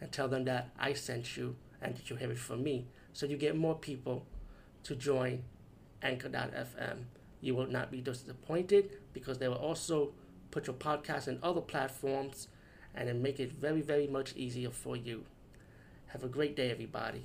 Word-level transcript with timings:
and 0.00 0.10
tell 0.12 0.28
them 0.28 0.44
that 0.44 0.70
I 0.78 0.92
sent 0.92 1.36
you 1.36 1.56
and 1.80 1.96
that 1.96 2.10
you 2.10 2.16
have 2.16 2.30
it 2.30 2.38
from 2.38 2.62
me. 2.62 2.86
So 3.12 3.26
you 3.26 3.36
get 3.36 3.56
more 3.56 3.74
people 3.74 4.26
to 4.84 4.94
join 4.94 5.44
Anchor.fm. 6.02 7.04
You 7.40 7.54
will 7.54 7.66
not 7.66 7.90
be 7.90 8.00
disappointed 8.00 8.90
because 9.12 9.38
they 9.38 9.48
will 9.48 9.56
also 9.56 10.12
put 10.50 10.66
your 10.66 10.76
podcast 10.76 11.28
in 11.28 11.38
other 11.42 11.60
platforms 11.60 12.48
and 12.94 13.08
then 13.08 13.22
make 13.22 13.40
it 13.40 13.52
very, 13.52 13.80
very 13.82 14.06
much 14.06 14.34
easier 14.36 14.70
for 14.70 14.96
you. 14.96 15.24
Have 16.08 16.22
a 16.22 16.28
great 16.28 16.54
day, 16.54 16.70
everybody. 16.70 17.24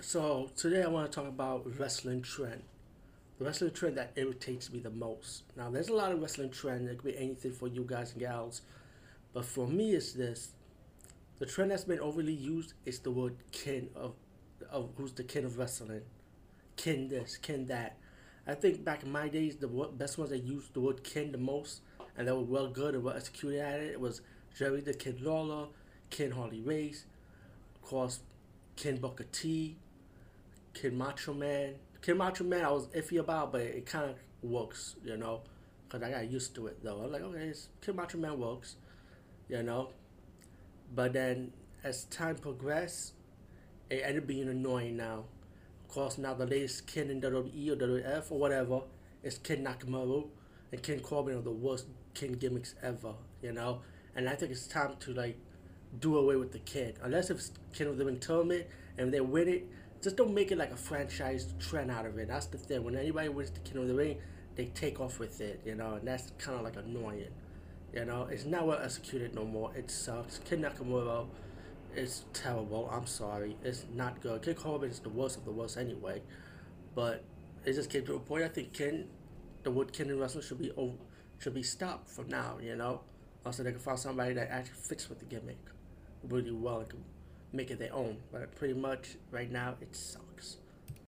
So 0.00 0.50
today 0.56 0.82
I 0.82 0.88
want 0.88 1.10
to 1.10 1.16
talk 1.20 1.26
about 1.26 1.66
wrestling 1.78 2.20
trend. 2.22 2.62
The 3.38 3.44
wrestling 3.44 3.70
trend 3.72 3.96
that 3.96 4.12
irritates 4.16 4.70
me 4.70 4.80
the 4.80 4.90
most. 4.90 5.44
Now 5.56 5.70
there's 5.70 5.88
a 5.88 5.94
lot 5.94 6.12
of 6.12 6.20
wrestling 6.20 6.50
trend. 6.50 6.88
It 6.88 6.98
could 6.98 7.14
be 7.14 7.18
anything 7.18 7.52
for 7.52 7.66
you 7.66 7.84
guys 7.86 8.12
and 8.12 8.20
gals, 8.20 8.62
but 9.36 9.44
for 9.44 9.68
me 9.68 9.90
it's 9.90 10.14
this. 10.14 10.52
The 11.40 11.44
trend 11.44 11.70
that's 11.70 11.84
been 11.84 12.00
overly 12.00 12.32
used 12.32 12.72
is 12.86 13.00
the 13.00 13.10
word 13.10 13.36
kin 13.52 13.90
of, 13.94 14.14
of 14.70 14.88
who's 14.96 15.12
the 15.12 15.24
kin 15.24 15.44
of 15.44 15.58
wrestling. 15.58 16.00
Kin 16.76 17.08
this, 17.08 17.36
kin 17.36 17.66
that. 17.66 17.98
I 18.46 18.54
think 18.54 18.82
back 18.82 19.02
in 19.02 19.12
my 19.12 19.28
days, 19.28 19.56
the 19.56 19.68
best 19.68 20.16
ones 20.16 20.30
that 20.30 20.42
used 20.42 20.72
the 20.72 20.80
word 20.80 21.04
kin 21.04 21.32
the 21.32 21.38
most, 21.38 21.82
and 22.16 22.26
they 22.26 22.32
were 22.32 22.40
well 22.40 22.68
good 22.68 22.94
and 22.94 23.04
well 23.04 23.14
executed 23.14 23.60
at 23.60 23.78
it, 23.78 23.90
it 23.90 24.00
was 24.00 24.22
Jerry 24.56 24.80
the 24.80 24.94
King 24.94 25.18
Lawler, 25.20 25.66
King 26.08 26.30
Harley 26.30 26.62
Race, 26.62 27.04
of 27.74 27.82
course, 27.82 28.20
King 28.74 28.96
Booker 28.96 29.26
T, 29.32 29.76
King 30.72 30.96
Macho 30.96 31.34
Man. 31.34 31.74
King 32.00 32.16
Macho 32.16 32.44
Man, 32.44 32.64
I 32.64 32.70
was 32.70 32.86
iffy 32.86 33.20
about, 33.20 33.52
but 33.52 33.60
it 33.60 33.84
kind 33.84 34.12
of 34.12 34.16
works, 34.42 34.96
you 35.04 35.18
know, 35.18 35.42
because 35.86 36.02
I 36.02 36.10
got 36.10 36.30
used 36.30 36.54
to 36.54 36.68
it 36.68 36.82
though. 36.82 37.02
I'm 37.02 37.12
like, 37.12 37.20
okay, 37.20 37.52
King 37.82 37.96
Macho 37.96 38.16
Man 38.16 38.40
works, 38.40 38.76
you 39.48 39.62
know. 39.62 39.90
But 40.94 41.12
then 41.12 41.52
as 41.84 42.04
time 42.04 42.36
progressed, 42.36 43.14
it 43.90 44.02
ended 44.04 44.22
up 44.22 44.26
being 44.26 44.48
annoying 44.48 44.96
now. 44.96 45.24
Of 45.84 45.94
course, 45.94 46.18
now 46.18 46.34
the 46.34 46.46
latest 46.46 46.86
Ken 46.86 47.10
in 47.10 47.20
WWE 47.20 47.70
or 47.70 47.76
WF 47.76 48.32
or 48.32 48.38
whatever 48.38 48.80
is 49.22 49.38
King 49.38 49.64
Nakamura, 49.64 50.26
and 50.72 50.82
King 50.82 51.00
Corbin 51.00 51.36
are 51.36 51.42
the 51.42 51.50
worst 51.50 51.86
Ken 52.14 52.32
gimmicks 52.32 52.74
ever, 52.82 53.14
you 53.42 53.52
know. 53.52 53.82
And 54.14 54.28
I 54.28 54.34
think 54.34 54.50
it's 54.50 54.66
time 54.66 54.96
to 55.00 55.12
like 55.12 55.38
do 56.00 56.16
away 56.16 56.36
with 56.36 56.52
the 56.52 56.58
kid. 56.60 56.98
Unless 57.02 57.30
it's 57.30 57.52
King 57.72 57.88
of 57.88 57.98
the 57.98 58.04
Ring 58.04 58.18
tournament 58.18 58.66
and 58.98 59.12
they 59.12 59.20
win 59.20 59.48
it, 59.48 59.68
just 60.02 60.16
don't 60.16 60.34
make 60.34 60.50
it 60.52 60.58
like 60.58 60.72
a 60.72 60.76
franchise 60.76 61.54
trend 61.58 61.90
out 61.90 62.06
of 62.06 62.18
it. 62.18 62.28
That's 62.28 62.46
the 62.46 62.58
thing. 62.58 62.84
When 62.84 62.96
anybody 62.96 63.28
wins 63.28 63.50
the 63.50 63.60
King 63.60 63.82
of 63.82 63.88
the 63.88 63.94
Ring, 63.94 64.18
they 64.54 64.66
take 64.66 65.00
off 65.00 65.18
with 65.18 65.40
it, 65.40 65.60
you 65.64 65.74
know, 65.74 65.94
and 65.94 66.06
that's 66.06 66.32
kind 66.38 66.58
of 66.58 66.64
like 66.64 66.76
annoying. 66.76 67.28
You 67.92 68.04
know, 68.04 68.28
it's 68.30 68.44
not 68.44 68.66
well 68.66 68.78
executed 68.82 69.34
no 69.34 69.44
more. 69.44 69.72
It 69.74 69.90
sucks. 69.90 70.38
King 70.38 70.62
Nakamura 70.62 71.26
is 71.94 72.24
terrible. 72.32 72.90
I'm 72.92 73.06
sorry. 73.06 73.56
It's 73.64 73.86
not 73.94 74.20
good. 74.20 74.42
King 74.42 74.54
Corbin 74.54 74.90
is 74.90 75.00
the 75.00 75.08
worst 75.08 75.38
of 75.38 75.44
the 75.44 75.52
worst 75.52 75.76
anyway. 75.76 76.22
But 76.94 77.24
it 77.64 77.72
just 77.72 77.90
came 77.90 78.04
to 78.06 78.14
a 78.14 78.18
point. 78.18 78.44
I 78.44 78.48
think 78.48 78.72
Ken, 78.72 79.08
the 79.62 79.70
word 79.70 79.92
Ken 79.92 80.10
in 80.10 80.18
wrestling 80.18 80.44
should 80.44 80.58
be 80.58 80.72
over, 80.76 80.96
should 81.38 81.54
be 81.54 81.62
stopped 81.62 82.08
for 82.08 82.24
now. 82.24 82.58
You 82.62 82.76
know, 82.76 83.00
also 83.44 83.62
they 83.62 83.70
can 83.70 83.80
find 83.80 83.98
somebody 83.98 84.34
that 84.34 84.50
actually 84.50 84.76
fits 84.76 85.08
with 85.08 85.18
the 85.18 85.24
gimmick 85.24 85.58
really 86.28 86.52
well 86.52 86.80
and 86.80 86.88
can 86.88 87.04
make 87.52 87.70
it 87.70 87.78
their 87.78 87.94
own. 87.94 88.18
But 88.30 88.54
pretty 88.54 88.74
much 88.74 89.16
right 89.30 89.50
now 89.50 89.76
it 89.80 89.96
sucks. 89.96 90.58